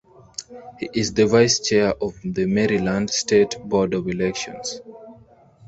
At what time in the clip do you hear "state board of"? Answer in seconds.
3.11-4.07